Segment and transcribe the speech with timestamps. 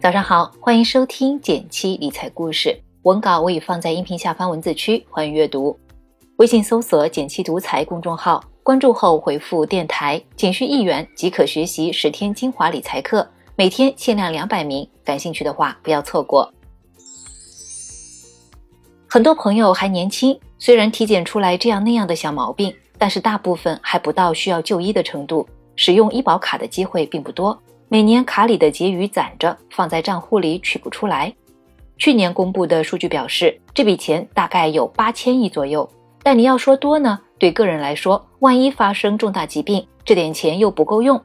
[0.00, 2.80] 早上好，欢迎收听减七理财故事。
[3.02, 5.76] 文稿我已放在音频下方文字区，欢迎阅读。
[6.36, 14.88] 微信搜索“减七独裁公众号，关注后回复“电台”，仅需一元即可学习十天精华理财课，每天限量两百名。
[15.04, 16.48] 感兴趣的话，不要错过。
[19.08, 27.60] 很多朋友还年轻，虽然体检出来这样那样的小毛病，但是大部分还不到需要就医的程度，使用医保卡的机会并不多。
[27.90, 31.32] 每年卡里的结余攒着，放在账户里取不出来。
[31.96, 35.88] 去年公布的数据表示，这笔钱大概有八千亿左右。
[36.22, 41.18] 但你要说多呢，对个人来说，万一发生重大疾病，这点钱又不够用。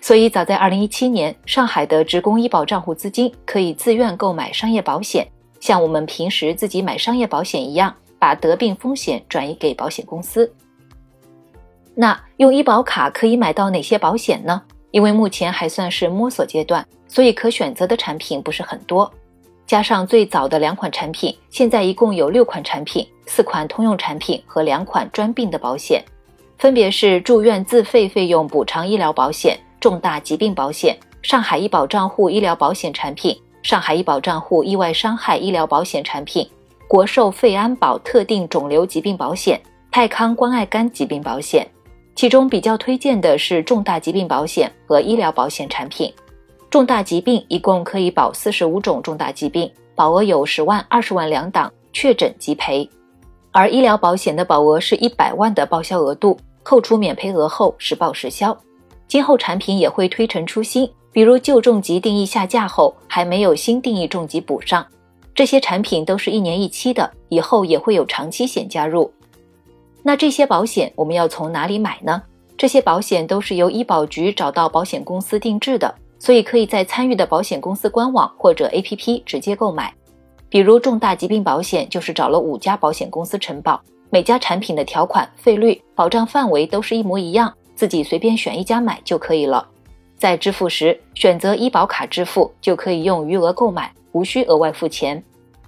[0.00, 5.26] 所以早在二零一七年，上海的职工医保账户资金可以自愿购买商业保险，
[5.60, 10.50] 像我们平时自己买商业保险一样，把得病风险转移给保险公司。
[11.94, 14.62] 那用医保卡可以买到哪些保险呢？
[14.96, 19.12] 因为目前还算是摸索阶段，所以可选择的产品不是很多。
[19.66, 26.02] 加上最早的两款产品，现在一共有六款产品，四款通用产品和两款专病的保险，
[26.56, 36.48] 分别是住院自费费用补偿医疗保险、重大疾病保险、上海医保账户医疗保险产品、上海医保账户意外伤害医疗保险产品、
[36.88, 41.68] 国寿费安保特定肿瘤疾病保险、泰康关爱肝疾病保险。
[42.16, 46.10] 其中比较推荐的是重大疾病保险和医疗保险产品。
[46.70, 52.88] 重大疾病一共可以保四十五种重大疾病，保额有十万、二十万两档，确诊即赔。
[53.52, 58.56] 而医疗保险的保额是一百万的报销额度，扣除免赔额后实报实销。
[59.06, 64.84] 今后产品也会推陈出新，比如旧重疾定义下架后还没有新定义重疾补上。
[65.34, 69.12] 这些产品都是一年一期的，以后也会有长期险加入。
[70.06, 72.22] 那这些保险我们要从哪里买呢？
[72.56, 79.92] 这些保险都是由医保局找到保险公司定制的，所以可以在参与的保险公司官网或者 APP 直接购买。
[80.48, 89.66] 比如重大疾病保险，就是找了五家保险公司承保，每家产品的条款、费率、保障范围都是一模一样，自己随便选一家买就可以了。
[90.16, 95.20] 在支付时选择医保卡支付，就可以用余额购买，无需额外付钱。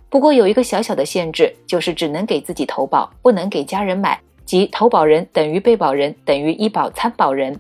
[0.09, 4.17] 不过有一个小小的限制，就是只能给自己投保，不能给家人买。
[4.49, 7.55] 即投保人等于被保人等于医保参保人，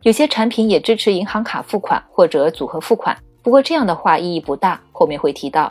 [0.00, 5.70] 有些产品也支持银行卡付款或者组合付款，不过这样的话意义不大，后面会提到。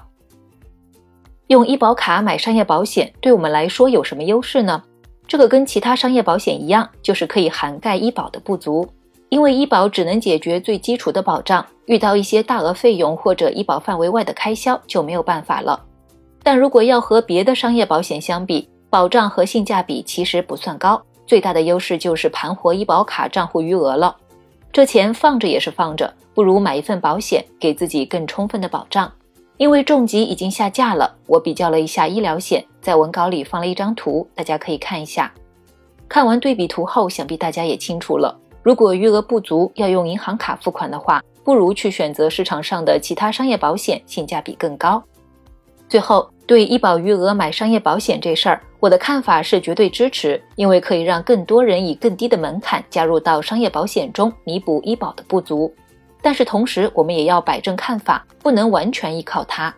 [1.48, 4.84] 用医保卡买商业保险对我们来说有什么优势呢？
[5.28, 8.88] 这个跟其他商业保险一样，就是可以涵盖医保的不足，
[9.30, 15.84] 因为医保只能解决最基础的保障，遇到一些大额费用或者医保范围外的开销就没有办法了。
[16.44, 24.14] 但如果要和别的商业保险相比，保障和性价比其实不算高，最大的优势就是盘活医保卡账户余额了。
[24.70, 29.10] 这钱放着也是放着，不如买一份保险，给自己更充分的保障。
[29.56, 35.32] 因为重疾已经下架了，我比较了一下医疗险，在文稿里放了一张图，大家可以看一下。
[36.10, 38.38] 看完对比图后，想必大家也清楚了。
[38.62, 45.02] 如果余额不足，要用银行卡付款的话，不如去选择市场上的其他商业保险，性价比更高。
[45.92, 48.62] 最后，对医保余额买商业保险这事儿。
[48.80, 55.70] 我的看法是绝对支持，因为可以让更多人以更低的门槛加入到商业保险中，弥补医保的不足。
[56.22, 59.76] 但是同时，我们也要摆正看法，不能完全依靠它。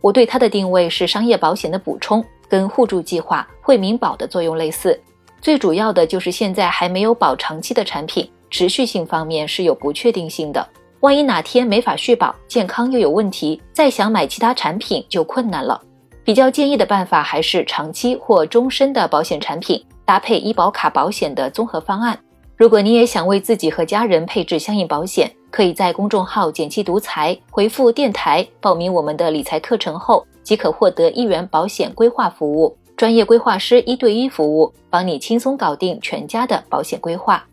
[0.00, 5.00] 我对它的定位是商业保险的补充，跟互助计划、惠民保的作用类似。
[5.40, 10.68] 最主要的就是现在还没有保长期的产品，持续性方面是有不确定性的。
[11.02, 15.80] 万一哪天没法续保，健康又有问题，再想买其他产品就困难了。
[16.22, 22.16] 比较建议的办法还是长期或终身的保险产品搭配医保卡保险的综合方案。
[22.56, 37.44] 如果你也想为自己和家人配置相应保险，可以在公众号“减气独裁”回复“电台”报名我们的理财课程后，即可获得一元保险规划服务，专业规划师一对一服务，帮你轻松搞定全家的保险规划。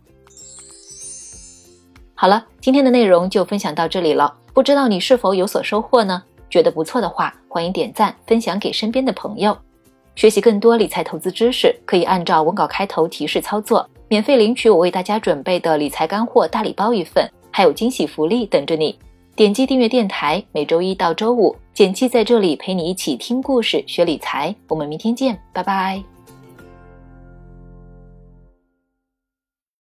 [2.22, 6.22] 好了，今天的内容就分享到这里了，不知道你是否有所收获呢？
[6.50, 9.58] 觉得不错的话，欢迎点赞分享给身边的朋友。
[10.18, 19.00] 学习更多理财投资知识，可以按照文稿开头提示操作，免费领取我为大家准备的理财干货大礼包一份，还有惊喜福利等着你。
[19.34, 24.54] 点击订阅电台，每周一到周五，简七在这里陪你一起听故事、学理财。
[24.68, 26.04] 我们明天见，拜拜。